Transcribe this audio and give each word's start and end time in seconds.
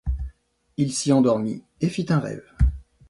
Il 0.77 0.91
s’y 0.93 1.11
endormit 1.13 1.63
et 1.79 1.87
fit 1.87 2.07
un 2.09 2.17
rêve. 2.19 2.51